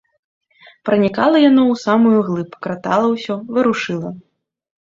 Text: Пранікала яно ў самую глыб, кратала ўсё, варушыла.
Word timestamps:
Пранікала 0.89 1.37
яно 1.49 1.63
ў 1.67 1.75
самую 1.85 2.17
глыб, 2.31 2.51
кратала 2.67 3.07
ўсё, 3.15 3.35
варушыла. 3.59 4.09